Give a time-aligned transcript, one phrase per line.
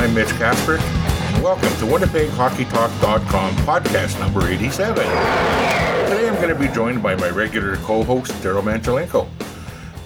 [0.00, 4.94] I'm Mitch Casper, and welcome to WinnipegHockeyTalk.com podcast number 87.
[4.94, 9.28] Today I'm going to be joined by my regular co-host, Daryl Manchelenko.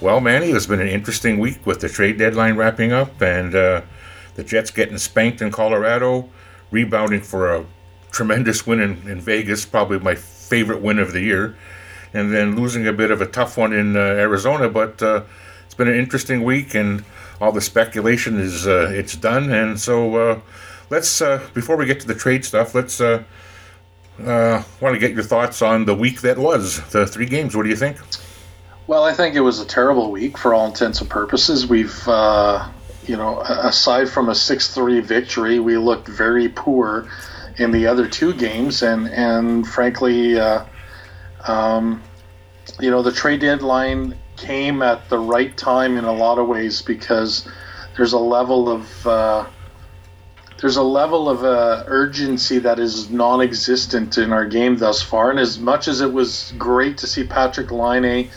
[0.01, 3.83] Well, Manny, it's been an interesting week with the trade deadline wrapping up and uh,
[4.33, 6.29] the Jets getting spanked in Colorado,
[6.71, 7.65] rebounding for a
[8.11, 11.55] tremendous win in, in Vegas, probably my favorite win of the year,
[12.13, 14.67] and then losing a bit of a tough one in uh, Arizona.
[14.67, 15.23] But uh,
[15.63, 17.05] it's been an interesting week, and
[17.41, 19.51] all the speculation is uh, it's done.
[19.51, 20.39] And so uh,
[20.89, 23.23] let's uh, before we get to the trade stuff, let's uh,
[24.19, 27.55] want to get your thoughts on the week that was the three games.
[27.55, 27.97] What do you think?
[28.87, 31.67] Well, I think it was a terrible week for all intents and purposes.
[31.67, 32.07] We've
[33.07, 37.07] you know, aside from a six-three victory, we looked very poor
[37.57, 40.65] in the other two games, and and frankly, uh,
[41.47, 42.01] um,
[42.79, 46.81] you know, the trade deadline came at the right time in a lot of ways
[46.81, 47.47] because
[47.95, 49.45] there's a level of uh,
[50.61, 55.29] there's a level of uh, urgency that is non-existent in our game thus far.
[55.29, 58.29] And as much as it was great to see Patrik Laine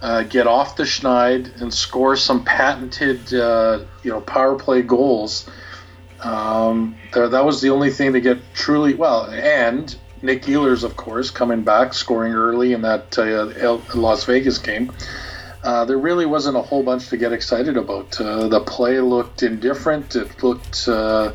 [0.00, 5.48] uh, get off the schneid and score some patented, uh, you know, power play goals,
[6.22, 9.26] um, that was the only thing to get truly well.
[9.26, 14.92] And Nick Ehlers, of course, coming back, scoring early in that uh, Las Vegas game.
[15.62, 18.18] Uh, there really wasn't a whole bunch to get excited about.
[18.20, 20.16] Uh, the play looked indifferent.
[20.16, 21.32] It looked uh,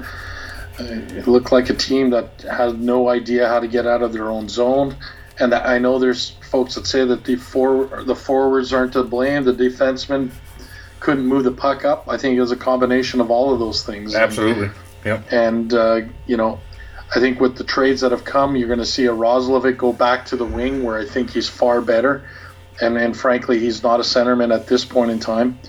[0.80, 4.30] it looked like a team that had no idea how to get out of their
[4.30, 4.96] own zone.
[5.38, 9.44] And I know there's folks that say that the for, the forwards aren't to blame.
[9.44, 10.32] The defensemen
[11.00, 12.08] couldn't move the puck up.
[12.08, 14.16] I think it was a combination of all of those things.
[14.16, 14.70] Absolutely.
[15.04, 15.22] Yeah.
[15.30, 16.60] And uh, you know,
[17.16, 19.94] I think with the trades that have come, you're going to see a Roslovic go
[19.94, 22.28] back to the wing, where I think he's far better.
[22.82, 25.60] And and frankly, he's not a centerman at this point in time.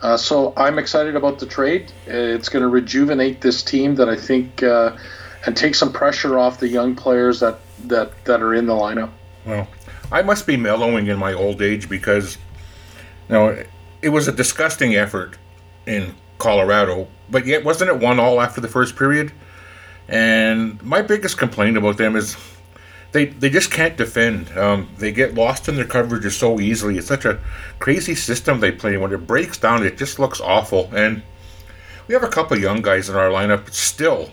[0.00, 1.92] Uh, so I'm excited about the trade.
[2.06, 4.96] It's going to rejuvenate this team that I think uh,
[5.44, 9.10] and take some pressure off the young players that that that are in the lineup.
[9.44, 9.68] Well,
[10.10, 12.38] I must be mellowing in my old age because,
[13.28, 13.64] you know,
[14.02, 15.36] it was a disgusting effort
[15.86, 19.32] in Colorado, but yet wasn't it one all after the first period?
[20.08, 22.36] And my biggest complaint about them is
[23.12, 24.56] they they just can't defend.
[24.56, 26.98] Um, they get lost in their coverages so easily.
[26.98, 27.38] It's such a
[27.78, 28.96] crazy system they play.
[28.96, 30.90] When it breaks down, it just looks awful.
[30.94, 31.22] And
[32.06, 34.30] we have a couple young guys in our lineup still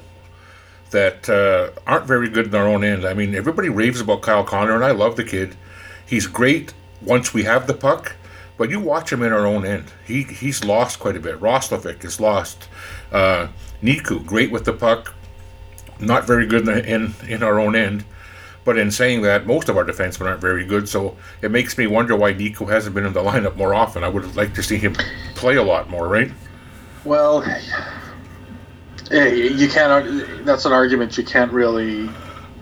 [0.92, 3.06] that uh, aren't very good in our own end.
[3.06, 5.56] I mean, everybody raves about Kyle Connor, and I love the kid.
[6.06, 8.16] He's great once we have the puck,
[8.58, 9.92] but you watch him in our own end.
[10.06, 11.40] He he's lost quite a bit.
[11.40, 12.68] Roslovic is lost.
[13.12, 13.48] Uh,
[13.82, 15.14] Niku, great with the puck,
[16.00, 18.04] not very good in, in in our own end.
[18.66, 21.86] But in saying that, most of our defensemen aren't very good, so it makes me
[21.86, 24.04] wonder why Niku hasn't been in the lineup more often.
[24.04, 24.96] I would like to see him
[25.36, 26.32] play a lot more, right?
[27.04, 27.46] Well,
[29.12, 30.46] you can't.
[30.46, 32.10] That's an argument you can't really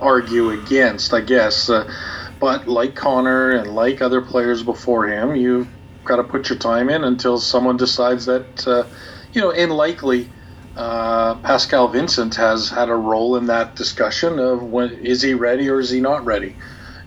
[0.01, 1.69] argue against, I guess.
[1.69, 1.89] Uh,
[2.37, 5.69] but like Connor and like other players before him, you've
[6.03, 8.83] got to put your time in until someone decides that, uh,
[9.31, 10.29] you know, in likely.
[10.75, 15.69] Uh, Pascal Vincent has had a role in that discussion of when is he ready
[15.69, 16.55] or is he not ready,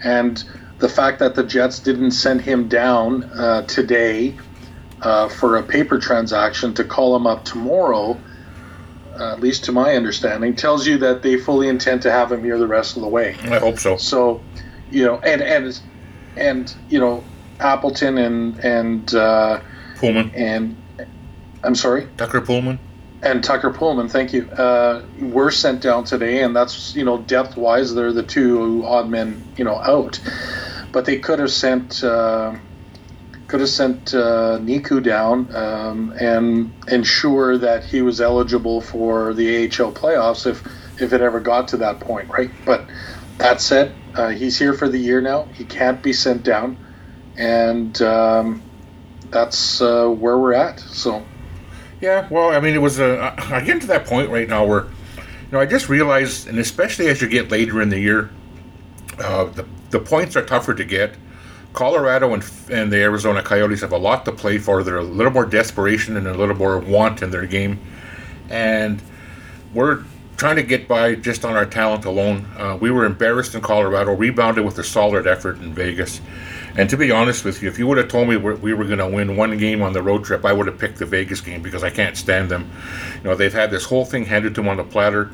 [0.04, 0.42] and
[0.78, 4.36] the fact that the Jets didn't send him down uh, today
[5.02, 8.20] uh, for a paper transaction to call him up tomorrow
[9.18, 12.42] uh, at least to my understanding, tells you that they fully intend to have him
[12.44, 13.34] here the rest of the way.
[13.44, 13.96] I hope so.
[13.96, 14.42] So,
[14.90, 15.80] you know, and and
[16.36, 17.24] and you know,
[17.60, 19.60] Appleton and and uh,
[19.96, 20.76] Poolman and
[21.62, 22.78] I'm sorry, Tucker Poolman
[23.22, 24.50] and Tucker Poolman, Thank you.
[24.50, 29.08] Uh, were sent down today, and that's you know depth wise, they're the two odd
[29.10, 30.20] men you know out,
[30.92, 32.02] but they could have sent.
[32.04, 32.56] Uh,
[33.48, 39.64] could have sent uh, Niku down um, and ensure that he was eligible for the
[39.66, 40.64] AHL playoffs if
[41.00, 42.50] if it ever got to that point, right?
[42.64, 42.88] But
[43.38, 45.50] that said, uh, he's here for the year now.
[45.54, 46.80] He can't be sent down,
[47.36, 48.66] and um,
[49.32, 50.80] that's uh, where we're at.
[50.80, 51.28] So,
[52.00, 52.28] yeah.
[52.30, 53.34] Well, I mean, it was a.
[53.52, 57.08] I get to that point right now where, you know, I just realized, and especially
[57.08, 58.30] as you get later in the year,
[59.18, 61.14] uh, the the points are tougher to get
[61.72, 64.82] Colorado and, and the Arizona Coyotes have a lot to play for.
[64.82, 67.78] They're a little more desperation and a little more want in their game,
[68.50, 69.02] and
[69.72, 70.04] we're
[70.36, 72.46] trying to get by just on our talent alone.
[72.56, 76.20] Uh, we were embarrassed in Colorado, rebounded with a solid effort in Vegas.
[76.76, 78.98] And to be honest with you, if you would have told me we were going
[78.98, 81.62] to win one game on the road trip, I would have picked the Vegas game
[81.62, 82.70] because I can't stand them.
[83.16, 85.30] You know, they've had this whole thing handed to them on the platter.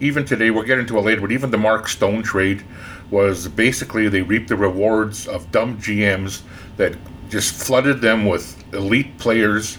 [0.00, 2.64] Even today, we'll get into it later, but even the Mark Stone trade
[3.10, 6.42] was basically they reaped the rewards of dumb GMs
[6.76, 6.94] that
[7.28, 9.78] just flooded them with elite players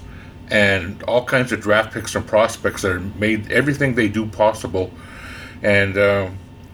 [0.50, 4.92] and all kinds of draft picks and prospects that made everything they do possible.
[5.62, 6.30] And uh,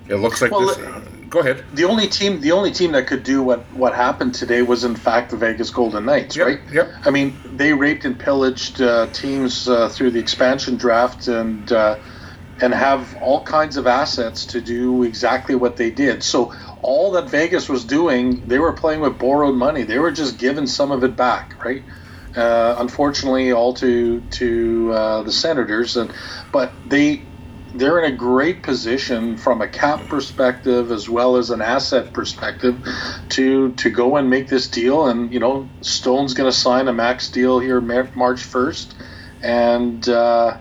[0.08, 0.78] it looks like well, this.
[1.36, 1.66] Go ahead.
[1.74, 4.96] The only team, the only team that could do what what happened today was in
[4.96, 6.60] fact the Vegas Golden Knights, yep, right?
[6.72, 6.92] Yep.
[7.04, 11.98] I mean, they raped and pillaged uh, teams uh, through the expansion draft and uh,
[12.62, 16.24] and have all kinds of assets to do exactly what they did.
[16.24, 19.84] So all that Vegas was doing, they were playing with borrowed money.
[19.84, 21.84] They were just giving some of it back, right?
[22.34, 26.14] Uh, unfortunately, all to to uh, the Senators, and
[26.54, 27.28] but they
[27.76, 32.78] they're in a great position from a cap perspective as well as an asset perspective
[33.30, 35.08] to to go and make this deal.
[35.08, 38.96] And you know, Stone's going to sign a max deal here March first,
[39.42, 40.58] and uh,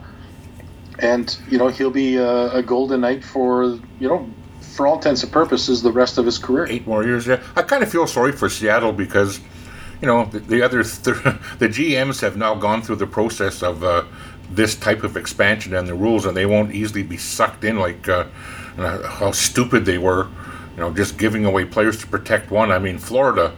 [0.98, 4.28] and you know he'll be a, a golden knight for you know
[4.60, 6.66] for all intents and purposes the rest of his career.
[6.68, 7.40] Eight more years, yeah.
[7.54, 9.38] I kind of feel sorry for Seattle because
[10.00, 11.04] you know the, the other th-
[11.58, 14.04] the GMs have now gone through the process of uh,
[14.50, 18.08] this type of expansion and the rules, and they won't easily be sucked in like
[18.08, 18.24] uh,
[18.76, 20.28] how stupid they were.
[20.74, 22.72] You know, just giving away players to protect one.
[22.72, 23.54] I mean, Florida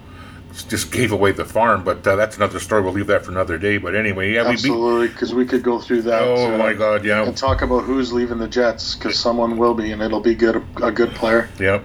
[0.69, 2.83] just gave away the farm, but uh, that's another story.
[2.83, 3.79] We'll leave that for another day.
[3.79, 6.23] But anyway, yeah, absolutely, because we, could go through that.
[6.23, 9.75] Oh uh, my God, yeah, and talk about who's leaving the Jets because someone will
[9.75, 11.49] be, and it'll be good, a good player.
[11.59, 11.85] Yep.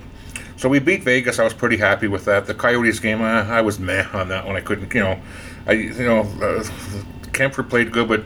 [0.58, 1.40] So we beat Vegas.
[1.40, 2.46] I was pretty happy with that.
[2.46, 4.56] The Coyotes game, uh, I was meh on that one.
[4.56, 5.20] I couldn't, you know,
[5.66, 6.64] I you know, uh,
[7.32, 8.24] Kuemper played good, but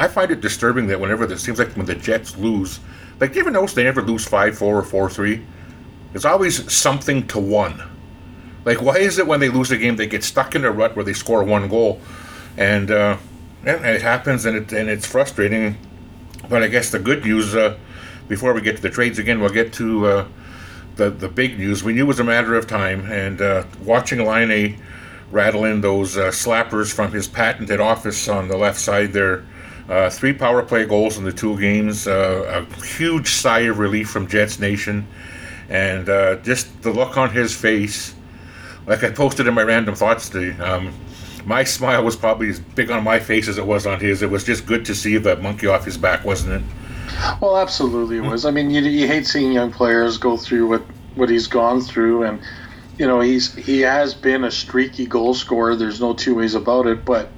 [0.00, 2.80] I find it disturbing that whenever it seems like when the Jets lose,
[3.20, 5.44] like you ever notice they never lose five four or four three?
[6.14, 7.82] It's always something to one
[8.64, 10.94] like, why is it when they lose a game they get stuck in a rut
[10.94, 12.00] where they score one goal,
[12.56, 13.16] and uh,
[13.64, 15.76] yeah, it happens and it and it's frustrating.
[16.48, 17.78] But I guess the good news, uh,
[18.28, 20.28] before we get to the trades again, we'll get to uh,
[20.96, 21.82] the the big news.
[21.82, 24.82] We knew it was a matter of time, and uh, watching Laine
[25.30, 29.44] rattle in those uh, slappers from his patented office on the left side there.
[29.90, 34.08] Uh, three power play goals in the two games, uh, a huge sigh of relief
[34.08, 35.06] from Jets Nation,
[35.68, 38.14] and uh, just the look on his face
[38.86, 40.92] like I posted in my random thoughts today, um,
[41.44, 44.22] my smile was probably as big on my face as it was on his.
[44.22, 46.62] It was just good to see that monkey off his back, wasn't it?
[47.40, 48.44] Well, absolutely it was.
[48.44, 50.82] I mean, you, you hate seeing young players go through what
[51.14, 52.40] what he's gone through, and
[52.98, 55.74] you know he's he has been a streaky goal scorer.
[55.76, 57.28] There's no two ways about it, but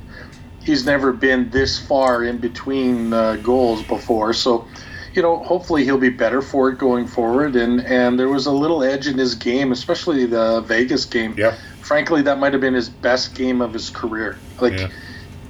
[0.64, 4.32] he's never been this far in between uh, goals before.
[4.32, 4.66] So
[5.14, 7.56] you know, hopefully he'll be better for it going forward.
[7.56, 11.34] And and there was a little edge in his game, especially the Vegas game.
[11.36, 11.56] Yeah.
[11.80, 14.38] Frankly, that might have been his best game of his career.
[14.60, 14.88] Like yeah.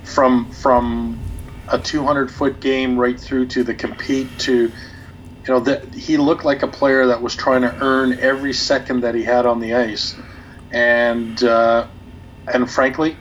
[0.05, 1.21] from from
[1.69, 4.73] a 200 foot game right through to the compete to
[5.47, 9.01] you know that he looked like a player that was trying to earn every second
[9.01, 10.15] that he had on the ice
[10.71, 11.87] and uh,
[12.53, 13.17] and frankly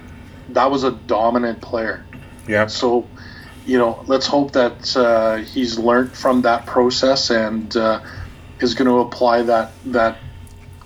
[0.50, 2.06] that was a dominant player
[2.48, 3.08] yeah so
[3.66, 8.02] you know, let's hope that uh, he's learned from that process and uh,
[8.60, 10.18] is going to apply that that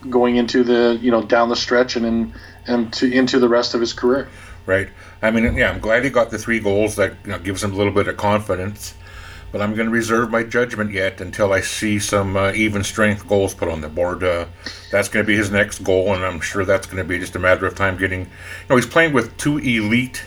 [0.10, 2.34] going into the you know down the stretch and in,
[2.68, 4.30] and to into the rest of his career.
[4.66, 4.90] Right.
[5.22, 6.96] I mean, yeah, I'm glad he got the three goals.
[6.96, 8.94] That you know, gives him a little bit of confidence.
[9.52, 13.28] But I'm going to reserve my judgment yet until I see some uh, even strength
[13.28, 14.24] goals put on the board.
[14.24, 14.48] Uh,
[14.92, 17.36] that's going to be his next goal, and I'm sure that's going to be just
[17.36, 18.22] a matter of time getting.
[18.22, 18.28] You
[18.70, 20.26] know, he's playing with two elite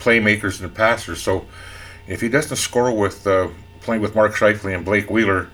[0.00, 1.46] playmakers and passers, so
[2.08, 3.48] if he doesn't score with uh,
[3.80, 5.48] playing with Mark Scheifele and Blake Wheeler,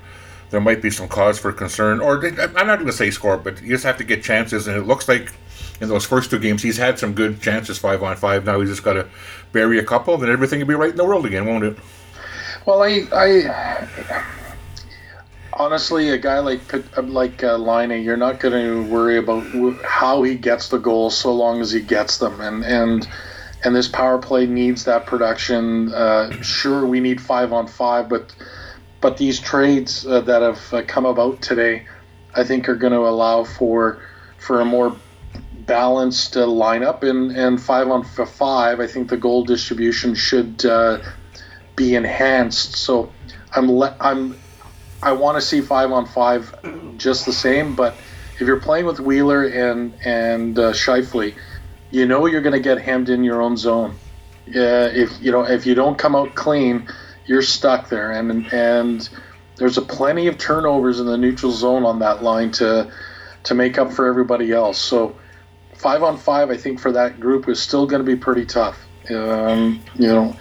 [0.50, 2.00] there might be some cause for concern.
[2.00, 4.66] Or I'm not going to say score, but you just have to get chances.
[4.68, 5.32] And it looks like
[5.80, 8.44] in those first two games, he's had some good chances five on five.
[8.44, 9.09] Now he's just got to
[9.52, 11.76] bury a couple, then everything will be right in the world again, won't it?
[12.64, 14.25] Well, I, I
[15.52, 16.61] honestly, a guy like
[16.97, 19.45] like uh, Laine, you're not going to worry about
[19.85, 23.09] how he gets the goals so long as he gets them, and and
[23.64, 25.92] and this power play needs that production.
[25.92, 28.33] Uh, sure, we need five on five, but
[29.00, 31.85] but these trades uh, that have uh, come about today,
[32.35, 34.02] I think, are going to allow for
[34.38, 34.95] for a more
[35.66, 38.78] balanced uh, lineup and and five on five.
[38.78, 40.99] I think the goal distribution should uh,
[41.76, 42.76] be enhanced.
[42.76, 43.12] So
[43.54, 44.38] I'm le- I'm
[45.02, 46.54] I want to see five on five
[46.96, 47.94] just the same, but
[48.34, 51.34] if you're playing with Wheeler and and uh, Scheifele
[51.92, 53.94] you know you're going to get hemmed in your own zone.
[54.46, 56.88] Yeah, if you know if you don't come out clean,
[57.26, 59.08] you're stuck there, and and
[59.56, 62.90] there's a plenty of turnovers in the neutral zone on that line to
[63.44, 64.78] to make up for everybody else.
[64.78, 65.16] So
[65.74, 68.78] five on five, I think for that group is still going to be pretty tough.
[69.10, 70.34] Um, you know,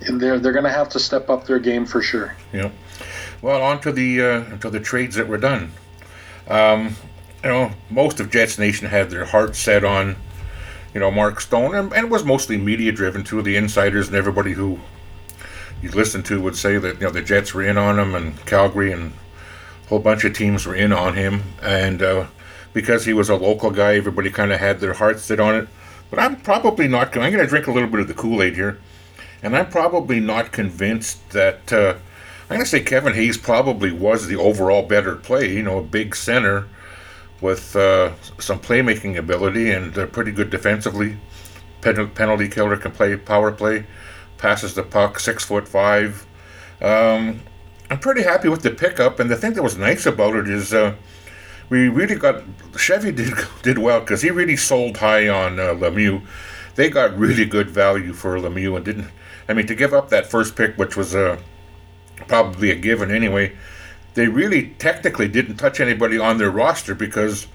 [0.00, 2.34] they're they're going to have to step up their game for sure.
[2.52, 2.70] Yeah.
[3.42, 5.72] Well, on to the uh, to the trades that were done.
[6.48, 6.96] Um,
[7.42, 10.16] you know, most of Jets Nation had their heart set on
[10.94, 13.42] you know, Mark Stone, and, and it was mostly media driven too.
[13.42, 14.78] The insiders and everybody who
[15.82, 18.44] you listen to would say that you know the Jets were in on him, and
[18.46, 19.12] Calgary and
[19.84, 22.26] a whole bunch of teams were in on him, and uh,
[22.72, 25.68] because he was a local guy, everybody kind of had their heart set on it.
[26.10, 27.12] But I'm probably not.
[27.12, 27.26] going.
[27.26, 28.80] I'm going to drink a little bit of the Kool Aid here,
[29.42, 31.72] and I'm probably not convinced that.
[31.72, 31.94] Uh,
[32.44, 35.52] I'm going to say Kevin Hayes probably was the overall better play.
[35.52, 36.66] You know, a big center
[37.40, 41.18] with uh, some playmaking ability and uh, pretty good defensively.
[41.80, 43.86] Pen- penalty killer can play power play,
[44.38, 46.26] passes the puck, six foot five.
[46.80, 47.40] Um,
[47.90, 50.74] I'm pretty happy with the pickup, and the thing that was nice about it is
[50.74, 50.94] uh,
[51.70, 52.42] we really got
[52.76, 56.22] Chevy did did well because he really sold high on uh, Lemieux.
[56.78, 59.10] They got really good value for Lemieux and didn't.
[59.48, 61.40] I mean, to give up that first pick, which was uh,
[62.28, 63.56] probably a given anyway,
[64.14, 67.48] they really technically didn't touch anybody on their roster because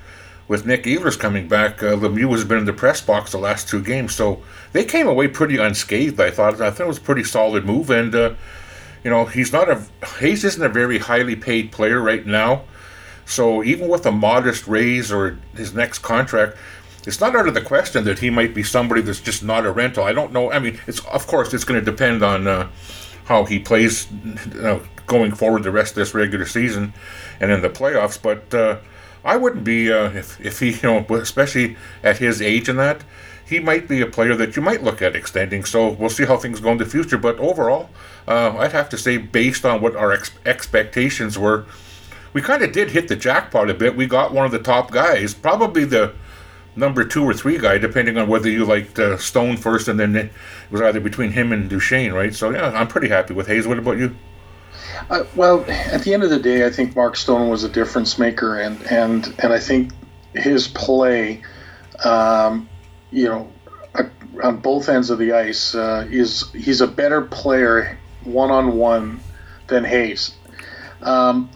[0.50, 3.70] with Nick Ehlers coming back, uh, Lemieux has been in the press box the last
[3.70, 6.20] two games, so they came away pretty unscathed.
[6.20, 6.60] I thought.
[6.60, 8.34] I thought it was a pretty solid move, and uh,
[9.06, 9.82] you know he's not a
[10.20, 12.64] Hayes isn't a very highly paid player right now.
[13.26, 16.58] So even with a modest raise or his next contract,
[17.06, 19.72] it's not out of the question that he might be somebody that's just not a
[19.72, 20.04] rental.
[20.04, 20.52] I don't know.
[20.52, 22.70] I mean, it's of course it's going to depend on uh,
[23.26, 24.08] how he plays
[24.62, 26.94] uh, going forward the rest of this regular season
[27.40, 28.22] and in the playoffs.
[28.22, 28.78] But uh,
[29.26, 33.04] I wouldn't be uh, if if he you know especially at his age and that
[33.46, 35.66] he might be a player that you might look at extending.
[35.66, 37.18] So we'll see how things go in the future.
[37.18, 37.90] But overall,
[38.28, 41.66] uh, I'd have to say based on what our ex- expectations were
[42.34, 43.96] we kind of did hit the jackpot a bit.
[43.96, 46.14] We got one of the top guys, probably the
[46.76, 50.16] number two or three guy, depending on whether you liked uh, Stone first, and then
[50.16, 50.32] it
[50.72, 52.34] was either between him and Duchene, right?
[52.34, 53.68] So yeah, I'm pretty happy with Hayes.
[53.68, 54.16] What about you?
[55.10, 58.18] Uh, well, at the end of the day, I think Mark Stone was a difference
[58.18, 59.92] maker, and and and I think
[60.34, 61.44] his play,
[62.04, 62.70] um,
[63.12, 63.52] you know,
[64.44, 69.20] on both ends of the ice, uh, is he's a better player one on one
[69.68, 70.36] than Hayes.
[71.02, 71.50] Um,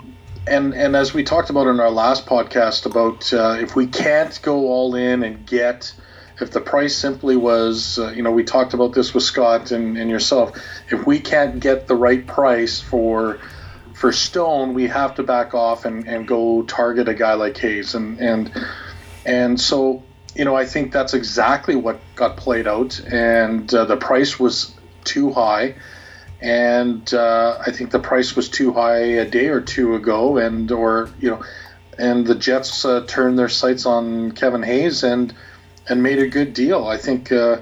[0.47, 4.39] and and as we talked about in our last podcast about uh, if we can't
[4.41, 5.93] go all in and get
[6.39, 9.97] if the price simply was uh, you know we talked about this with Scott and,
[9.97, 10.57] and yourself.
[10.89, 13.39] If we can't get the right price for
[13.93, 17.95] for Stone we have to back off and, and go target a guy like Hayes.
[17.95, 18.51] And and
[19.25, 20.03] and so
[20.35, 22.99] you know I think that's exactly what got played out.
[22.99, 24.73] And uh, the price was
[25.03, 25.75] too high
[26.41, 30.71] and uh, I think the price was too high a day or two ago, and
[30.71, 31.43] or you know,
[31.97, 35.33] and the Jets uh, turned their sights on Kevin Hayes and
[35.89, 36.85] and made a good deal.
[36.85, 37.61] I think uh,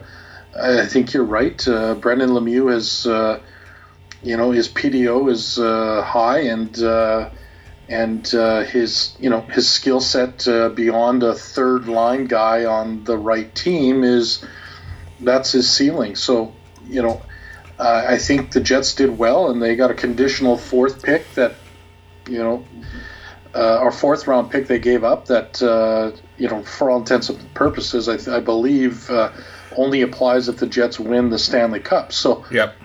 [0.59, 1.65] I think you're right.
[1.67, 3.39] Uh, Brendan Lemieux has uh,
[4.21, 6.77] you know his PDO is uh, high and
[7.87, 13.53] and his you know his skill set beyond a third line guy on the right
[13.55, 14.43] team is
[15.21, 16.17] that's his ceiling.
[16.17, 16.53] So
[16.89, 17.21] you know
[17.77, 21.55] uh, I think the Jets did well, and they got a conditional fourth pick that,
[22.29, 22.65] you know,
[23.53, 27.29] uh, our fourth round pick they gave up that, uh, you know, for all intents
[27.29, 29.31] and purposes, I, th- I believe uh,
[29.77, 32.11] only applies if the Jets win the Stanley Cup.
[32.13, 32.75] So, yep.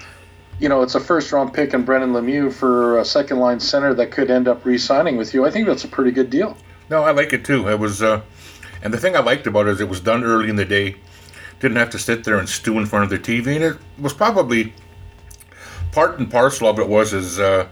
[0.58, 3.94] you know, it's a first round pick and Brendan Lemieux for a second line center
[3.94, 5.44] that could end up re signing with you.
[5.44, 6.56] I think that's a pretty good deal.
[6.88, 7.68] No, I like it too.
[7.68, 8.22] It was, uh,
[8.82, 10.96] and the thing I liked about it is it was done early in the day
[11.60, 14.12] didn't have to sit there and stew in front of the TV, and it was
[14.12, 14.72] probably
[15.92, 17.68] part and parcel of it was is uh,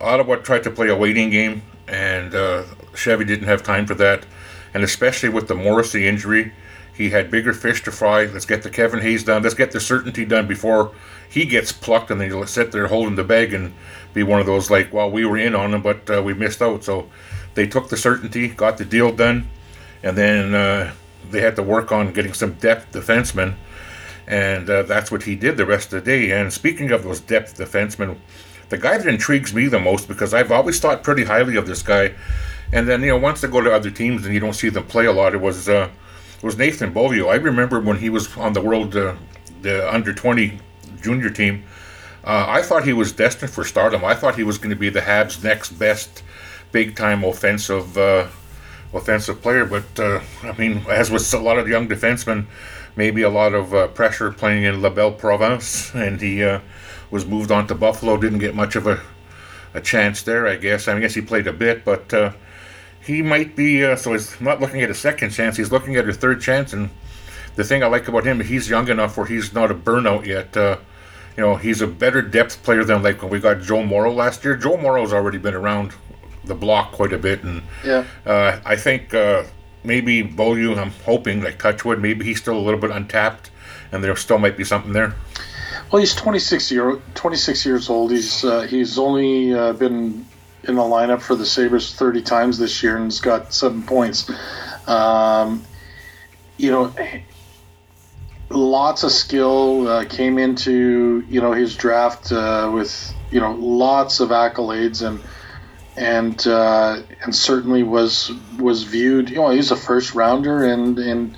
[0.00, 2.64] Ottawa tried to play a waiting game, and uh,
[2.94, 4.24] Chevy didn't have time for that,
[4.72, 6.52] and especially with the Morrissey injury,
[6.94, 8.26] he had bigger fish to fry.
[8.26, 9.42] Let's get the Kevin Hayes done.
[9.42, 10.92] Let's get the certainty done before
[11.28, 13.74] he gets plucked, and then he'll sit there holding the bag and
[14.12, 16.60] be one of those like, well, we were in on him, but uh, we missed
[16.60, 16.84] out.
[16.84, 17.08] So
[17.54, 19.48] they took the certainty, got the deal done,
[20.02, 20.92] and then uh,
[21.30, 23.54] they had to work on getting some depth defensemen,
[24.26, 26.32] and uh, that's what he did the rest of the day.
[26.32, 28.18] And speaking of those depth defensemen,
[28.68, 31.82] the guy that intrigues me the most because I've always thought pretty highly of this
[31.82, 32.14] guy,
[32.72, 34.86] and then you know once they go to other teams and you don't see them
[34.86, 35.88] play a lot, it was uh,
[36.36, 37.26] it was Nathan Beaulieu.
[37.26, 39.16] I remember when he was on the world uh,
[39.62, 40.58] the under twenty
[41.02, 41.64] junior team.
[42.22, 44.04] Uh, I thought he was destined for stardom.
[44.04, 46.22] I thought he was going to be the Habs' next best
[46.70, 48.28] big time offensive uh,
[48.92, 49.64] offensive player.
[49.64, 52.46] But uh, I mean, as with a lot of young defensemen,
[52.96, 56.60] maybe a lot of uh, pressure playing in La Belle Province, and he uh,
[57.10, 58.16] was moved on to Buffalo.
[58.16, 59.00] Didn't get much of a
[59.74, 60.88] a chance there, I guess.
[60.88, 62.32] I, mean, I guess he played a bit, but uh,
[63.00, 63.84] he might be.
[63.84, 65.56] Uh, so he's not looking at a second chance.
[65.56, 66.72] He's looking at a third chance.
[66.72, 66.90] And
[67.56, 70.56] the thing I like about him, he's young enough where he's not a burnout yet.
[70.56, 70.78] Uh,
[71.36, 74.44] you know, he's a better depth player than like when we got Joe Morrow last
[74.44, 74.56] year.
[74.56, 75.94] Joe Morrow's already been around
[76.44, 79.44] the block quite a bit, and yeah, uh, I think uh,
[79.84, 83.50] maybe Beaulieu, I'm hoping, like Touchwood, maybe he's still a little bit untapped,
[83.92, 85.14] and there still might be something there.
[85.90, 88.12] Well, he's 26 year 26 years old.
[88.12, 90.24] He's uh, he's only uh, been
[90.64, 94.30] in the lineup for the Sabres 30 times this year and he's got seven points.
[94.86, 95.64] Um,
[96.58, 96.94] you know,
[98.50, 104.20] lots of skill uh, came into you know his draft uh, with you know lots
[104.20, 105.20] of accolades and
[105.96, 109.30] and uh, and certainly was was viewed.
[109.30, 111.36] You know, he's a first rounder and and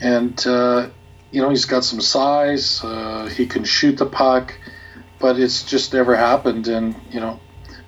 [0.00, 0.88] and uh,
[1.30, 2.82] you know he's got some size.
[2.82, 4.54] Uh, he can shoot the puck,
[5.18, 6.68] but it's just never happened.
[6.68, 7.40] And you know,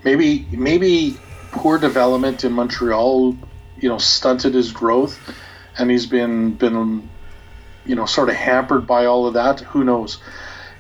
[0.04, 1.16] maybe maybe
[1.52, 3.37] poor development in Montreal,
[3.78, 5.18] you know, stunted his growth,
[5.78, 7.09] and he's been been
[7.85, 9.61] you know sort of hampered by all of that.
[9.61, 10.18] Who knows?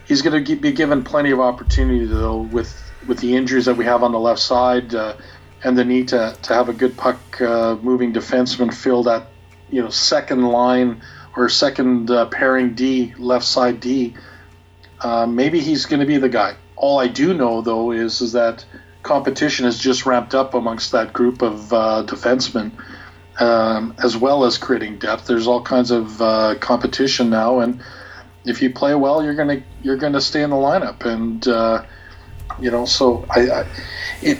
[0.06, 3.84] He's going to be given plenty of opportunity though with with the injuries that we
[3.84, 5.14] have on the left side uh,
[5.62, 9.28] and the need to, to have a good puck uh, moving defenseman fill that
[9.70, 11.02] you know second line
[11.36, 14.14] or second uh, pairing D left side D.
[15.00, 16.56] Uh, maybe he's going to be the guy.
[16.76, 18.64] All I do know though is is that
[19.02, 22.72] competition has just ramped up amongst that group of uh, defensemen.
[23.38, 27.82] Um, as well as creating depth, there's all kinds of uh, competition now, and
[28.44, 31.06] if you play well, you're gonna you're gonna stay in the lineup.
[31.06, 31.46] And
[32.60, 33.66] you know, so I, I
[34.22, 34.38] it,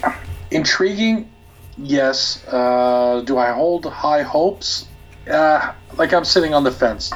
[0.50, 1.30] intriguing.
[1.76, 2.44] Yes.
[2.46, 4.86] Uh, do I hold high hopes?
[5.28, 7.12] Uh, like I'm sitting on the fence.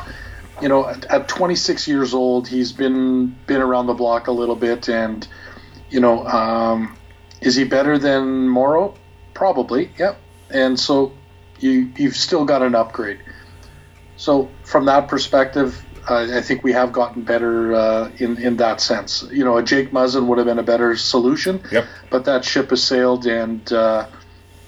[0.63, 4.57] You know, at, at 26 years old, he's been been around the block a little
[4.57, 5.27] bit, and
[5.91, 6.97] you know, um,
[7.41, 8.95] is he better than Morrow?
[9.35, 9.91] Probably.
[9.99, 10.21] Yep.
[10.51, 11.13] And so
[11.59, 13.21] you you've still got an upgrade.
[14.17, 18.81] So from that perspective, uh, I think we have gotten better uh, in in that
[18.81, 19.27] sense.
[19.31, 21.63] You know, a Jake Muzzin would have been a better solution.
[21.73, 21.87] Yep.
[22.11, 24.07] But that ship has sailed, and uh,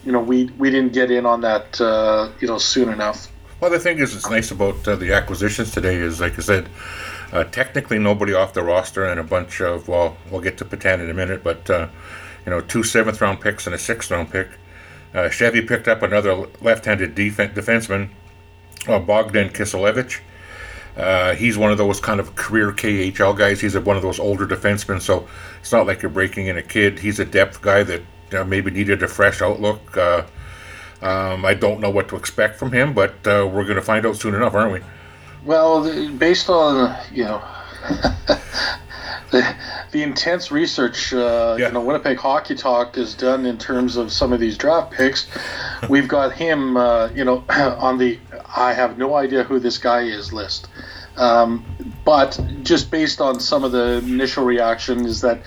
[0.04, 3.30] you know we we didn't get in on that uh, you know soon enough.
[3.60, 6.68] Well, the thing is, it's nice about uh, the acquisitions today is, like I said,
[7.32, 11.00] uh, technically nobody off the roster and a bunch of well, we'll get to Petan
[11.00, 14.48] in a minute, but you know, two seventh round picks and a sixth round pick.
[15.30, 18.10] Chevy picked up another left-handed def- defenseman,
[18.86, 20.20] Bogdan Kiselevich.
[20.96, 23.60] Uh, he's one of those kind of career KHL guys.
[23.60, 25.28] He's a, one of those older defensemen, so
[25.60, 26.98] it's not like you're breaking in a kid.
[26.98, 29.96] He's a depth guy that uh, maybe needed a fresh outlook.
[29.96, 30.24] Uh,
[31.02, 34.06] um, I don't know what to expect from him, but uh, we're going to find
[34.06, 34.80] out soon enough, aren't we?
[35.44, 37.42] Well, based on you know
[39.30, 39.56] the,
[39.92, 41.68] the intense research uh, yeah.
[41.68, 45.28] you know Winnipeg Hockey Talk has done in terms of some of these draft picks,
[45.88, 48.18] we've got him uh, you know on the
[48.56, 50.68] I have no idea who this guy is list.
[51.16, 51.64] Um,
[52.04, 55.42] but just based on some of the initial reaction is that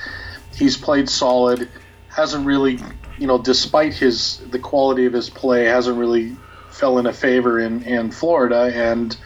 [0.55, 1.69] he's played solid,
[2.07, 2.79] hasn't really,
[3.17, 6.35] you know, despite his the quality of his play, hasn't really
[6.69, 9.17] fell in a favor in, in Florida, and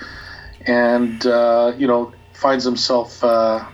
[0.66, 3.66] and uh, you know finds himself uh,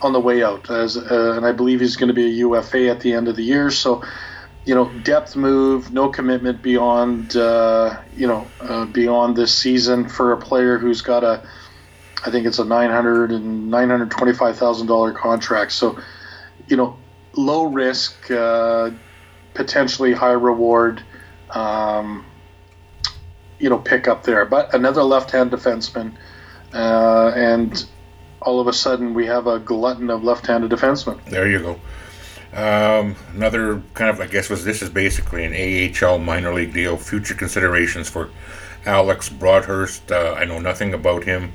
[0.00, 2.88] on the way out as, uh, and I believe he's going to be a UFA
[2.88, 3.70] at the end of the year.
[3.70, 4.02] So
[4.64, 10.32] you know, depth move, no commitment beyond, uh, you know, uh, beyond this season for
[10.32, 11.42] a player who's got a,
[12.24, 15.72] I think it's a nine hundred and nine hundred twenty-five thousand dollar contract.
[15.72, 15.98] So,
[16.68, 16.98] you know,
[17.34, 18.90] low risk, uh,
[19.54, 21.02] potentially high reward,
[21.50, 22.26] um,
[23.58, 24.44] you know, pick up there.
[24.44, 26.16] But another left-hand defenseman,
[26.74, 27.84] uh, and
[28.42, 31.24] all of a sudden we have a glutton of left-handed defensemen.
[31.24, 31.80] There you go.
[32.52, 36.96] Um, another kind of, I guess, was this is basically an AHL minor league deal.
[36.96, 38.30] Future considerations for
[38.84, 40.10] Alex Broadhurst.
[40.10, 41.52] Uh, I know nothing about him.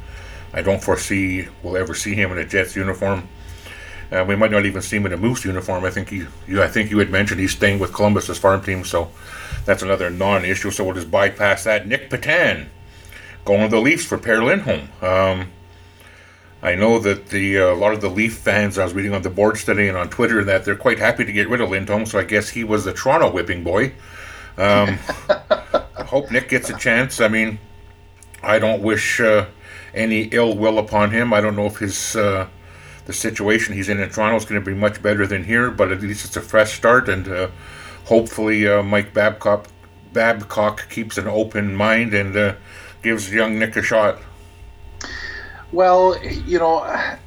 [0.53, 3.27] I don't foresee we'll ever see him in a Jets uniform.
[4.11, 5.83] Uh, we might not even see him in a Moose uniform.
[5.83, 8.85] I think he, you, I think you had mentioned he's staying with Columbus's farm team,
[8.85, 9.11] so
[9.65, 10.71] that's another non-issue.
[10.71, 11.87] So we'll just bypass that.
[11.87, 12.67] Nick Petan
[13.43, 14.89] going to the Leafs for Per Lindholm.
[15.01, 15.51] Um,
[16.65, 19.21] I know that the uh, a lot of the Leaf fans I was reading on
[19.21, 22.07] the board study and on Twitter that they're quite happy to get rid of Lindholm.
[22.07, 23.93] So I guess he was the Toronto whipping boy.
[24.57, 24.97] Um,
[25.29, 27.21] I hope Nick gets a chance.
[27.21, 27.59] I mean,
[28.41, 29.45] I don't wish uh,
[29.93, 31.33] any ill will upon him.
[31.33, 32.47] I don't know if his uh,
[33.05, 35.91] the situation he's in in Toronto is going to be much better than here, but
[35.91, 37.49] at least it's a fresh start, and uh,
[38.05, 39.67] hopefully uh, Mike Babcock
[40.13, 42.55] Babcock keeps an open mind and uh,
[43.03, 44.19] gives young Nick a shot.
[45.71, 47.17] Well, you know,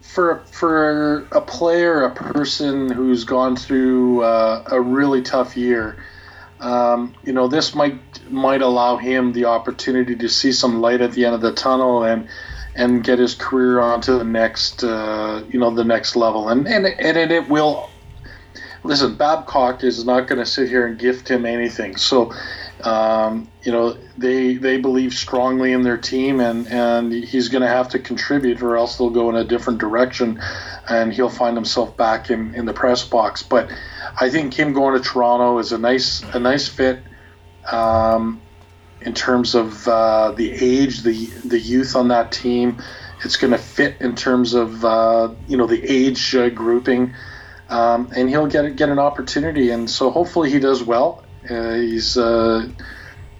[0.00, 6.02] for for a player, a person who's gone through uh, a really tough year,
[6.60, 8.00] um, you know, this might
[8.30, 12.04] might allow him the opportunity to see some light at the end of the tunnel
[12.04, 12.28] and
[12.74, 16.48] and get his career onto the next, uh, you know, the next level.
[16.48, 17.90] And and and it, it will.
[18.84, 21.96] Listen, Babcock is not going to sit here and gift him anything.
[21.96, 22.32] So
[22.82, 27.68] Um, you know, they they believe strongly in their team, and and he's going to
[27.68, 30.40] have to contribute, or else they'll go in a different direction,
[30.88, 33.42] and he'll find himself back in, in the press box.
[33.42, 33.70] But
[34.20, 37.00] I think him going to Toronto is a nice a nice fit.
[37.70, 38.40] Um,
[39.00, 42.82] in terms of uh, the age, the the youth on that team,
[43.24, 47.14] it's going to fit in terms of uh, you know the age uh, grouping,
[47.68, 49.70] um, and he'll get get an opportunity.
[49.70, 51.24] And so hopefully he does well.
[51.50, 52.68] Uh, he's uh,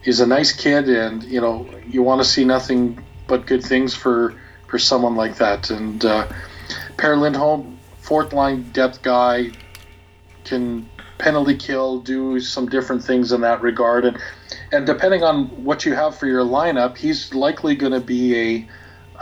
[0.03, 3.95] he's a nice kid, and you know you want to see nothing but good things
[3.95, 4.35] for
[4.67, 5.71] for someone like that.
[5.71, 6.29] And uh,
[6.97, 9.51] Per Lindholm, fourth line depth guy,
[10.45, 14.19] can penalty kill, do some different things in that regard, and
[14.73, 18.69] and depending on what you have for your lineup, he's likely going to be a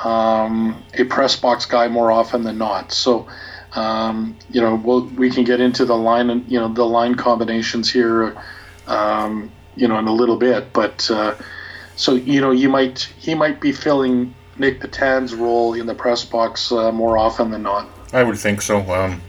[0.04, 2.92] um, a press box guy more often than not.
[2.92, 3.26] So,
[3.74, 7.90] um, you know, we'll, we can get into the line, you know, the line combinations
[7.90, 8.36] here,
[8.86, 10.72] um, you know, in a little bit.
[10.72, 11.34] But uh,
[11.96, 16.24] so, you know, you might he might be filling Nick Petan's role in the press
[16.24, 17.88] box uh, more often than not.
[18.12, 18.78] I would think so.
[18.92, 19.20] Um,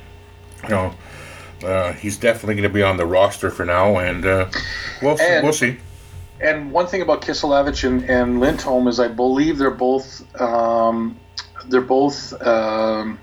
[0.63, 0.93] you know,
[1.63, 4.49] uh, he's definitely going to be on the roster for now, and uh,
[5.01, 5.77] we'll and, we'll see
[6.39, 11.17] and one thing about Kiselevich and, and Lindholm is I believe they're both um,
[11.67, 13.19] they're both um,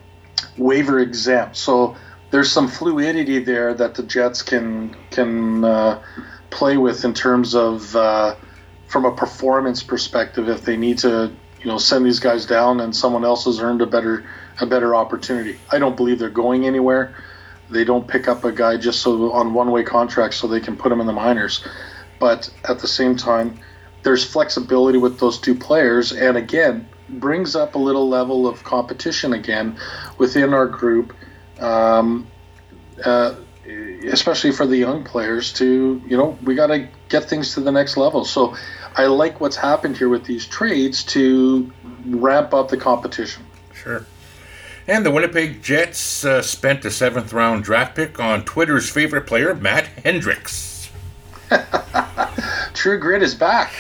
[0.59, 1.57] waiver exempt.
[1.57, 1.97] So
[2.35, 6.03] there's some fluidity there that the Jets can can uh,
[6.51, 8.35] play with in terms of uh,
[8.89, 12.95] from a performance perspective if they need to you know send these guys down and
[12.97, 14.25] someone else has earned a better
[14.61, 15.59] a better opportunity.
[15.71, 17.15] I don't believe they're going anywhere.
[17.71, 20.77] They don't pick up a guy just so on one way contracts so they can
[20.77, 21.65] put him in the minors
[22.19, 23.61] but at the same time,
[24.03, 29.33] there's flexibility with those two players, and again, brings up a little level of competition
[29.35, 29.77] again
[30.19, 31.15] within our group,
[31.61, 32.27] um,
[33.05, 33.35] uh,
[34.05, 35.53] especially for the young players.
[35.55, 38.25] To you know, we got to get things to the next level.
[38.25, 38.57] So,
[38.97, 41.71] I like what's happened here with these trades to
[42.07, 43.45] ramp up the competition.
[43.73, 44.07] Sure.
[44.87, 49.55] And the Winnipeg Jets uh, spent a seventh round draft pick on Twitter's favorite player,
[49.55, 50.91] Matt Hendricks.
[52.75, 53.73] True Grit is back.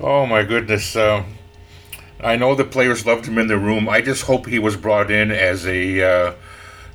[0.00, 0.96] Oh my goodness.
[0.96, 1.24] Uh,
[2.20, 3.88] I know the players loved him in the room.
[3.88, 6.34] I just hope he was brought in as a uh,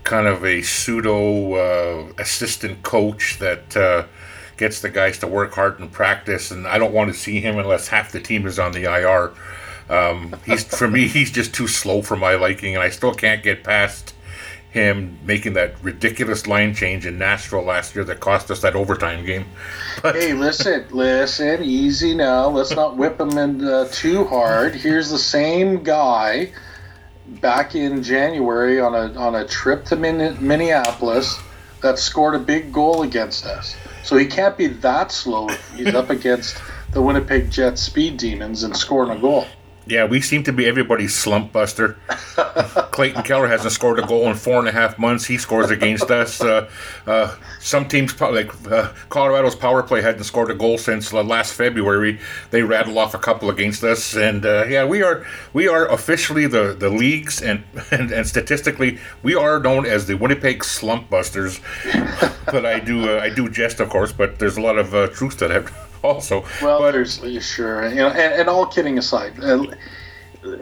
[0.03, 4.05] kind of a pseudo uh, assistant coach that uh,
[4.57, 6.51] gets the guys to work hard in practice.
[6.51, 9.33] And I don't want to see him unless half the team is on the IR.
[9.89, 13.43] Um, he's for me, he's just too slow for my liking, and I still can't
[13.43, 14.13] get past
[14.71, 19.23] him making that ridiculous line change in Nashville last year that cost us that overtime
[19.23, 19.45] game.
[20.01, 22.49] But hey, listen, listen, easy now.
[22.49, 24.73] Let's not whip him in uh, too hard.
[24.73, 26.51] Here's the same guy
[27.41, 31.39] back in January on a on a trip to Minneapolis
[31.81, 33.75] that scored a big goal against us.
[34.03, 35.49] So he can't be that slow.
[35.75, 39.45] He's up against the Winnipeg Jets speed demons and scoring a goal.
[39.85, 41.97] Yeah, we seem to be everybody's slump buster.
[42.93, 45.25] Clayton Keller hasn't scored a goal in four and a half months.
[45.25, 46.39] He scores against us.
[46.39, 46.69] Uh,
[47.07, 51.53] uh, some teams, like uh, Colorado's power play, hadn't scored a goal since uh, last
[51.53, 52.19] February.
[52.51, 56.45] They rattle off a couple against us, and uh, yeah, we are we are officially
[56.45, 61.59] the the leagues and, and and statistically we are known as the Winnipeg slump busters.
[62.45, 65.39] but I do uh, I do jest, of course, but there's a lot of truth
[65.39, 65.71] to that
[66.03, 66.45] also.
[66.61, 69.65] Well, but, there's sure, you know, and, and all kidding aside, uh,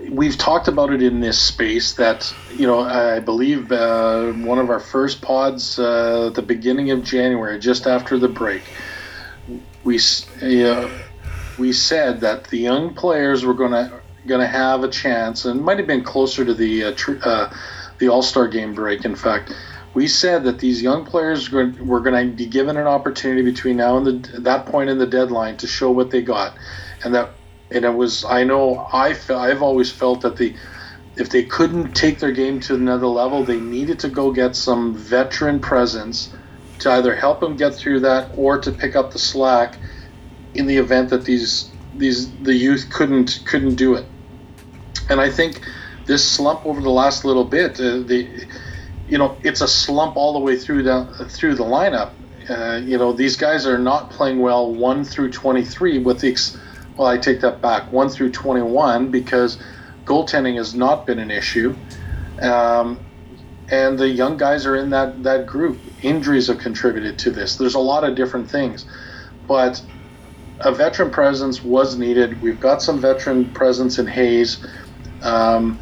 [0.10, 4.70] we've talked about it in this space that you know I believe uh, one of
[4.70, 8.64] our first pods uh, at the beginning of January, just after the break,
[9.84, 10.00] we
[10.42, 10.90] uh,
[11.58, 15.64] we said that the young players were going to going to have a chance, and
[15.64, 17.54] might have been closer to the uh, tr- uh,
[17.98, 19.54] the All Star game break, in fact.
[19.94, 23.98] We said that these young players were going to be given an opportunity between now
[23.98, 26.56] and the, that point in the deadline to show what they got,
[27.04, 27.32] and that
[27.72, 30.56] and it was I know I I've always felt that the
[31.16, 34.96] if they couldn't take their game to another level, they needed to go get some
[34.96, 36.34] veteran presence
[36.80, 39.78] to either help them get through that or to pick up the slack
[40.54, 44.06] in the event that these these the youth couldn't couldn't do it.
[45.10, 45.62] And I think
[46.06, 48.48] this slump over the last little bit, uh, the
[49.08, 52.12] you know, it's a slump all the way through the through the lineup.
[52.50, 56.00] Uh, you know, these guys are not playing well one through 23.
[56.00, 56.58] With the ex-
[56.98, 59.62] well, I take that back, one through 21 because
[60.06, 61.82] goaltending has not been an issue,
[62.42, 63.06] um,
[63.70, 65.96] and the young guys are in that that group.
[66.02, 67.58] Injuries have contributed to this.
[67.58, 68.86] There's a lot of different things,
[69.48, 69.82] but
[70.62, 72.42] a veteran presence was needed.
[72.42, 74.66] We've got some veteran presence in Hayes,
[75.22, 75.82] um,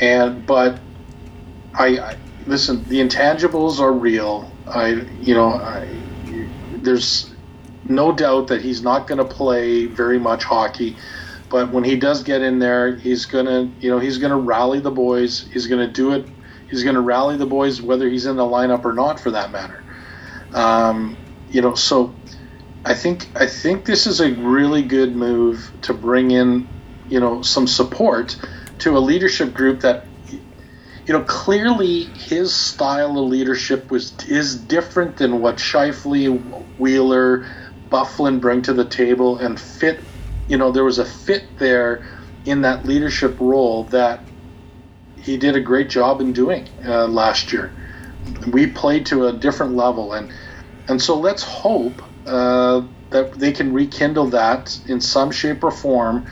[0.00, 0.84] and but
[1.74, 4.58] I, I listen, the intangibles are real.
[4.66, 4.88] I,
[5.20, 6.04] you know, I,
[6.70, 7.33] there's
[7.88, 10.96] no doubt that he's not going to play very much hockey.
[11.50, 14.90] But when he does get in there, he's gonna, you know, he's gonna rally the
[14.90, 15.46] boys.
[15.52, 16.26] He's gonna do it.
[16.68, 19.84] He's gonna rally the boys, whether he's in the lineup or not, for that matter.
[20.52, 21.16] Um,
[21.50, 22.12] you know, so
[22.84, 26.66] I think I think this is a really good move to bring in,
[27.08, 28.36] you know, some support
[28.78, 30.06] to a leadership group that
[31.06, 37.46] you know, clearly his style of leadership was is different than what Scheifele, Wheeler,
[37.94, 40.04] Byfuglien bring to the table, and fit.
[40.48, 42.04] You know, there was a fit there
[42.44, 44.28] in that leadership role that
[45.16, 47.74] he did a great job in doing uh, last year.
[48.50, 50.32] We played to a different level, and
[50.88, 56.26] and so let's hope uh, that they can rekindle that in some shape or form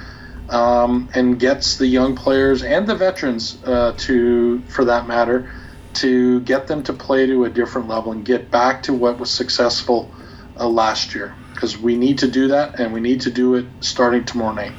[0.49, 5.51] um, and gets the young players and the veterans uh, to, for that matter,
[5.95, 9.31] to get them to play to a different level and get back to what was
[9.31, 10.13] successful
[10.59, 11.35] uh, last year.
[11.53, 14.73] Because we need to do that, and we need to do it starting tomorrow night.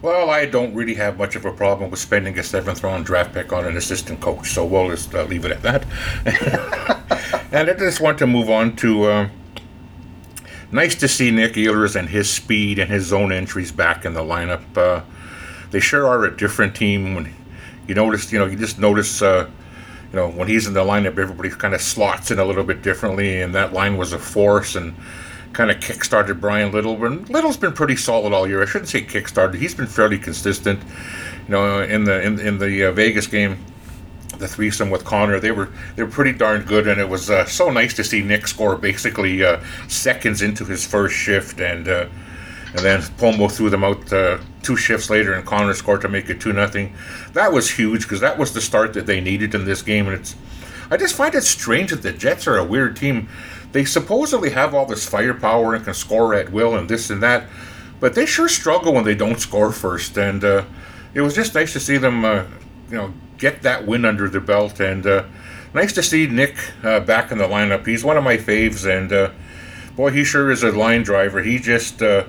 [0.00, 3.34] Well, I don't really have much of a problem with spending a seventh round draft
[3.34, 5.84] pick on an assistant coach, so we'll just uh, leave it at that.
[7.52, 9.04] and I just want to move on to.
[9.04, 9.28] Uh,
[10.70, 14.20] nice to see Nick Ehlers and his speed and his zone entries back in the
[14.20, 14.76] lineup.
[14.76, 15.02] Uh,
[15.70, 17.14] they sure are a different team.
[17.14, 17.34] When
[17.88, 19.50] you notice, you know, you just notice, uh,
[20.12, 22.82] you know, when he's in the lineup, everybody kind of slots in a little bit
[22.82, 24.94] differently, and that line was a force and
[25.52, 26.96] kind of kick-started Bryan Little.
[26.96, 28.62] But Little's been pretty solid all year.
[28.62, 30.82] I shouldn't say kick-started; he's been fairly consistent.
[31.46, 33.58] You know, in the in, in the uh, Vegas game
[34.38, 35.40] the threesome with Connor.
[35.40, 38.22] They were they were pretty darn good, and it was uh, so nice to see
[38.22, 42.06] Nick score basically uh, seconds into his first shift, and uh,
[42.74, 46.28] and then Pomo threw them out uh, two shifts later, and Connor scored to make
[46.28, 46.94] it two nothing.
[47.32, 50.20] That was huge because that was the start that they needed in this game, and
[50.20, 50.36] it's.
[50.90, 53.28] I just find it strange that the Jets are a weird team.
[53.72, 57.48] They supposedly have all this firepower and can score at will and this and that,
[58.00, 60.16] but they sure struggle when they don't score first.
[60.16, 60.64] And uh,
[61.12, 62.44] it was just nice to see them, uh,
[62.88, 64.80] you know, get that win under their belt.
[64.80, 65.24] And uh,
[65.74, 67.86] nice to see Nick uh, back in the lineup.
[67.86, 69.30] He's one of my faves, and uh,
[69.94, 71.42] boy, he sure is a line driver.
[71.42, 72.24] He just uh,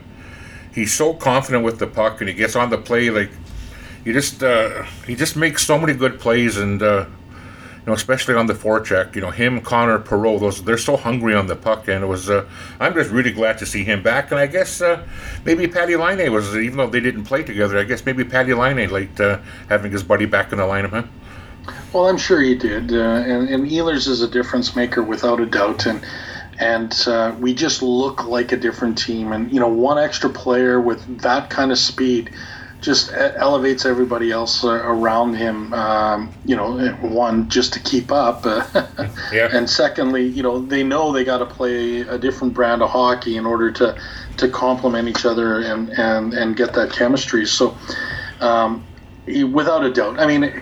[0.73, 3.31] he's so confident with the puck, and he gets on the play like
[4.03, 8.35] he just uh, he just makes so many good plays, and uh, you know, especially
[8.35, 9.15] on the forecheck.
[9.15, 12.29] You know, him, Connor, Perreault, those they're so hungry on the puck, and it was.
[12.29, 12.47] Uh,
[12.79, 15.05] I'm just really glad to see him back, and I guess uh,
[15.45, 17.77] maybe Patty Laine was, even though they didn't play together.
[17.77, 21.03] I guess maybe Patty Laine liked uh, having his buddy back in the lineup, huh?
[21.93, 25.45] Well, I'm sure he did, uh, and, and Ehlers is a difference maker without a
[25.45, 26.03] doubt, and
[26.59, 29.31] and uh, we just look like a different team.
[29.31, 32.31] And you know, one extra player with that kind of speed
[32.81, 35.73] just elevates everybody else uh, around him.
[35.73, 38.45] Um, you know, one just to keep up,
[39.33, 39.49] yeah.
[39.51, 43.37] and secondly, you know, they know they got to play a different brand of hockey
[43.37, 43.99] in order to
[44.37, 47.45] to complement each other and and and get that chemistry.
[47.45, 47.77] So,
[48.41, 48.85] um,
[49.25, 50.61] without a doubt, I mean.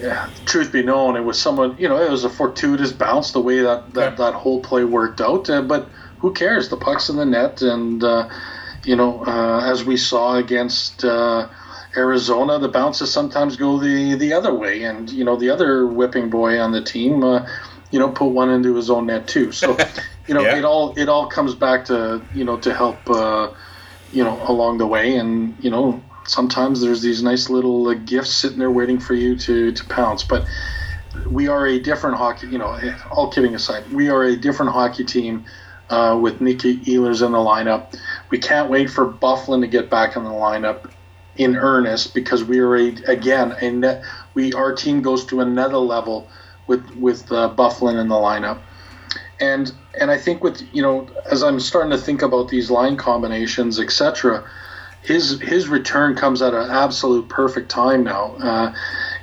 [0.00, 3.40] Yeah, truth be known, it was someone, you know, it was a fortuitous bounce the
[3.40, 4.16] way that that, yeah.
[4.16, 5.50] that whole play worked out.
[5.50, 6.68] Uh, but who cares?
[6.68, 8.28] The puck's in the net, and uh,
[8.84, 11.48] you know, uh, as we saw against uh,
[11.96, 16.30] Arizona, the bounces sometimes go the the other way, and you know the other whipping
[16.30, 17.48] boy on the team, uh,
[17.90, 19.52] you know, put one into his own net too.
[19.52, 19.76] So,
[20.26, 20.58] you know, yeah.
[20.58, 23.50] it all it all comes back to you know to help uh,
[24.12, 28.32] you know along the way, and you know sometimes there's these nice little uh, gifts
[28.32, 30.46] sitting there waiting for you to to pounce, but.
[31.26, 32.78] We are a different hockey, you know.
[33.10, 35.46] All kidding aside, we are a different hockey team
[35.90, 37.98] uh, with Nicky Ehlers in the lineup.
[38.30, 40.90] We can't wait for Byfuglien to get back in the lineup
[41.36, 45.78] in earnest because we are a, again a net, we our team goes to another
[45.78, 46.28] level
[46.66, 48.60] with with uh, Byfuglien in the lineup.
[49.40, 52.96] And and I think with you know as I'm starting to think about these line
[52.96, 54.44] combinations, etc.
[55.08, 58.74] His his return comes at an absolute perfect time now,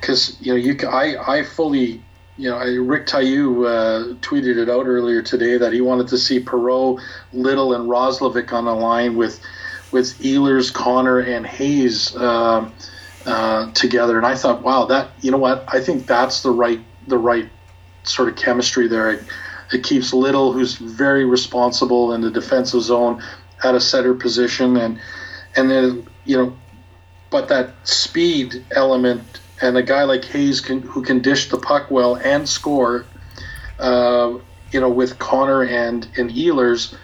[0.01, 2.01] because uh, you know you I I fully
[2.37, 6.39] you know, Rick Taiu uh, tweeted it out earlier today that he wanted to see
[6.39, 6.99] Perreault,
[7.31, 9.39] Little, and Roslovic on the line with
[9.91, 12.67] with Ehlers, Connor, and Hayes uh,
[13.27, 14.17] uh, together.
[14.17, 15.65] And I thought, wow, that you know what?
[15.67, 17.47] I think that's the right the right
[18.03, 19.11] sort of chemistry there.
[19.11, 19.23] It,
[19.71, 23.23] it keeps Little, who's very responsible in the defensive zone,
[23.63, 24.99] at a center position, and
[25.55, 26.57] and then you know,
[27.29, 31.89] but that speed element and a guy like Hayes can, who can dish the puck
[31.89, 33.05] well and score,
[33.79, 34.37] uh,
[34.71, 36.95] you know, with Connor and and Ehlers,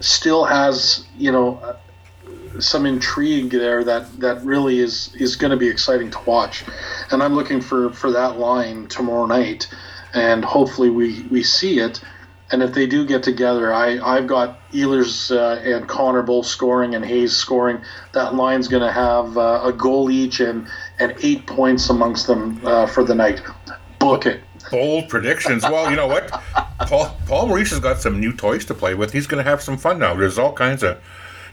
[0.00, 1.76] still has you know
[2.58, 6.64] some intrigue there that that really is is going to be exciting to watch,
[7.10, 9.68] and I'm looking for for that line tomorrow night,
[10.14, 12.00] and hopefully we we see it.
[12.52, 16.94] And if they do get together, I, I've got Ehlers uh, and Connor both scoring
[16.94, 17.80] and Hayes scoring.
[18.12, 22.60] That line's going to have uh, a goal each and, and eight points amongst them
[22.64, 23.40] uh, for the night.
[23.98, 24.42] Book it.
[24.70, 25.62] Bold predictions.
[25.62, 26.28] Well, you know what?
[26.86, 29.12] Paul, Paul Maurice has got some new toys to play with.
[29.12, 30.14] He's going to have some fun now.
[30.14, 31.02] There's all kinds of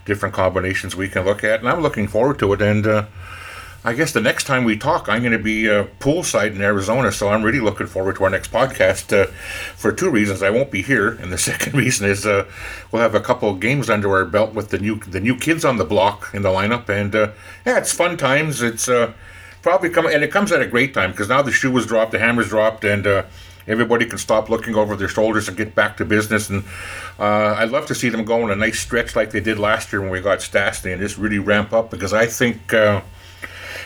[0.04, 2.60] different combinations we can look at, and I'm looking forward to it.
[2.60, 3.06] And uh,
[3.82, 7.10] I guess the next time we talk, I'm going to be uh, poolside in Arizona,
[7.10, 9.30] so I'm really looking forward to our next podcast uh,
[9.74, 10.42] for two reasons.
[10.42, 12.46] I won't be here, and the second reason is uh,
[12.92, 15.64] we'll have a couple of games under our belt with the new the new kids
[15.64, 17.30] on the block in the lineup, and uh,
[17.64, 18.60] yeah, it's fun times.
[18.60, 19.14] It's uh,
[19.62, 22.12] probably come and it comes at a great time because now the shoe was dropped,
[22.12, 23.22] the hammer's dropped, and uh,
[23.66, 26.50] everybody can stop looking over their shoulders and get back to business.
[26.50, 26.64] And
[27.18, 29.90] uh, I'd love to see them go on a nice stretch like they did last
[29.90, 32.74] year when we got Stastny and just really ramp up because I think.
[32.74, 33.00] Uh,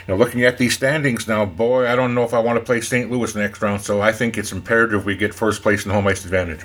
[0.08, 2.80] know, looking at these standings now, boy, I don't know if I want to play
[2.80, 3.10] St.
[3.10, 3.80] Louis next round.
[3.82, 6.60] So I think it's imperative we get first place and home ice advantage.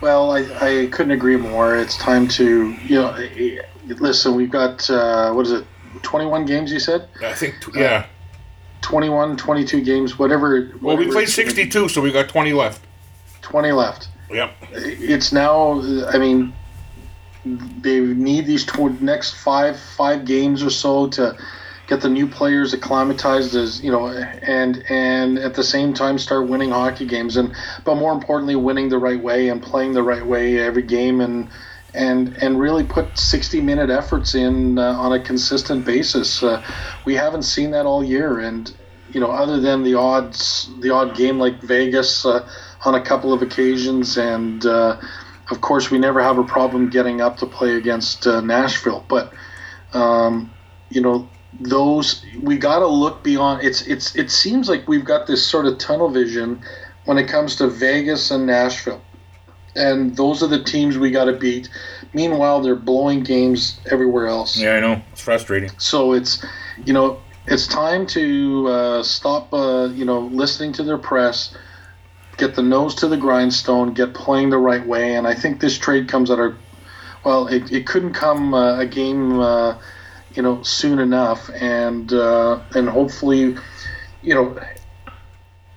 [0.00, 1.76] Well, I, I couldn't agree more.
[1.76, 5.66] It's time to, you know, eh, eh, listen, we've got, uh, what is it,
[6.02, 7.08] 21 games, you said?
[7.22, 8.06] I think, uh, yeah.
[8.82, 10.60] 21, 22 games, whatever.
[10.62, 12.82] whatever well, we played 62, so we got 20 left.
[13.42, 14.08] 20 left.
[14.30, 14.50] Yep.
[14.72, 16.54] Eh, it's now, I mean,
[17.44, 21.36] they need these tw- next five five games or so to
[21.90, 26.48] get the new players acclimatized as you know and and at the same time start
[26.48, 27.52] winning hockey games and
[27.84, 31.50] but more importantly winning the right way and playing the right way every game and
[31.92, 36.40] and and really put 60 minute efforts in uh, on a consistent basis.
[36.40, 36.62] Uh,
[37.04, 38.72] we haven't seen that all year and
[39.08, 42.48] you know other than the odds the odd game like Vegas uh,
[42.84, 45.00] on a couple of occasions and uh,
[45.50, 49.34] of course we never have a problem getting up to play against uh, Nashville but
[49.92, 50.54] um,
[50.88, 55.26] you know those we got to look beyond it's it's it seems like we've got
[55.26, 56.62] this sort of tunnel vision
[57.04, 59.02] when it comes to Vegas and Nashville.
[59.76, 61.68] And those are the teams we got to beat.
[62.12, 64.56] Meanwhile they're blowing games everywhere else.
[64.56, 65.02] Yeah i know.
[65.12, 65.70] It's frustrating.
[65.78, 66.44] So it's
[66.84, 71.56] you know it's time to uh, stop uh, you know listening to their press
[72.36, 75.14] get the nose to the grindstone get playing the right way.
[75.14, 76.56] And i think this trade comes at our
[77.24, 79.76] well it, it couldn't come uh, a game uh,
[80.34, 83.56] you know, soon enough, and uh, and hopefully,
[84.22, 84.58] you know,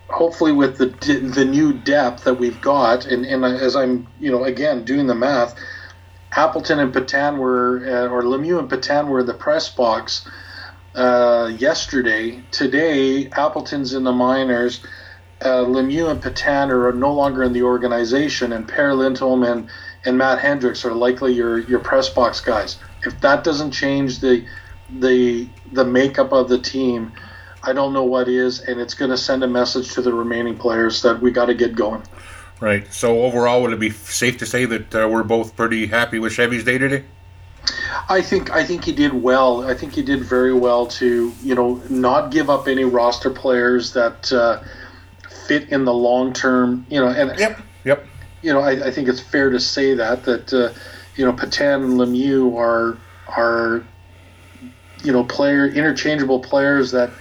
[0.10, 0.88] hopefully with the
[1.34, 5.16] the new depth that we've got, and and as I'm you know again doing the
[5.16, 5.56] math,
[6.32, 10.28] Appleton and Petan were uh, or Lemieux and Petan were in the press box
[10.96, 12.44] uh, yesterday.
[12.52, 14.84] Today, Appleton's in the minors.
[15.42, 19.70] Uh, Lemieux and Petan are no longer in the organization, and Par Lindholm and,
[20.06, 24.46] and Matt Hendricks are likely your, your press box guys if that doesn't change the
[25.00, 27.12] the the makeup of the team,
[27.63, 30.58] I don't know what is, and it's going to send a message to the remaining
[30.58, 32.04] players that we got to get going.
[32.60, 32.92] Right.
[32.94, 36.34] So overall, would it be safe to say that uh, we're both pretty happy with
[36.34, 37.04] Chevy's day today?
[38.10, 39.66] I think I think he did well.
[39.66, 43.94] I think he did very well to you know not give up any roster players
[43.94, 44.62] that uh,
[45.48, 46.86] fit in the long term.
[46.89, 48.06] You know, and yep, yep.
[48.42, 50.54] You know, I, I think it's fair to say that that.
[50.54, 50.74] Uh,
[51.15, 52.97] you know, Petan and Lemieux are
[53.28, 53.84] are
[55.04, 57.12] you know player interchangeable players that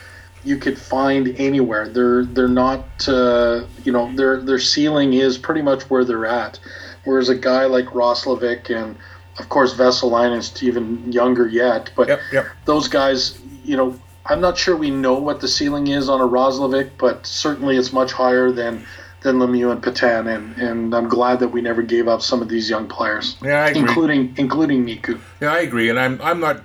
[0.45, 1.89] you could find anywhere.
[1.89, 6.59] They're they're not uh, you know their their ceiling is pretty much where they're at.
[7.05, 8.97] Whereas a guy like Roslovic and
[9.39, 12.47] of course Vesalainen is even younger yet, but yep, yep.
[12.65, 16.29] those guys, you know, I'm not sure we know what the ceiling is on a
[16.29, 18.87] Roslovic, but certainly it's much higher than
[19.23, 22.49] than Lemieux and Petan, and, and I'm glad that we never gave up some of
[22.49, 23.37] these young players.
[23.43, 25.21] Yeah, including including Niku.
[25.41, 26.63] Yeah, I agree, and I'm I'm not.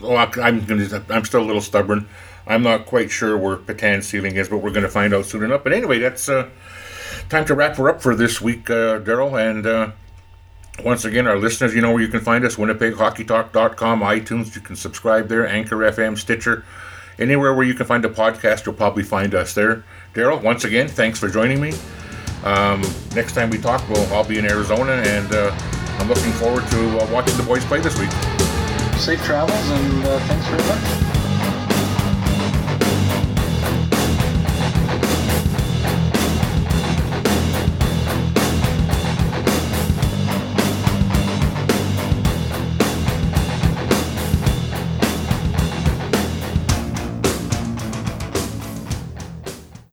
[0.00, 0.66] Well, I'm
[1.10, 2.08] I'm still a little stubborn.
[2.46, 5.44] I'm not quite sure where Petan's ceiling is, but we're going to find out soon
[5.44, 5.64] enough.
[5.64, 6.50] But anyway, that's uh,
[7.30, 9.40] time to wrap her up for this week, uh, Daryl.
[9.40, 9.92] And uh,
[10.84, 14.54] once again, our listeners, you know where you can find us: WinnipegHockeyTalk.com, iTunes.
[14.54, 16.64] You can subscribe there, Anchor FM, Stitcher,
[17.18, 18.66] anywhere where you can find a podcast.
[18.66, 19.84] You'll probably find us there.
[20.14, 21.72] Daryl, once again, thanks for joining me.
[22.44, 22.82] Um,
[23.16, 25.50] next time we talk, we'll, I'll be in Arizona, and uh,
[25.98, 28.10] I'm looking forward to uh, watching the boys play this week.
[28.96, 31.13] Safe travels, and uh, thanks very much.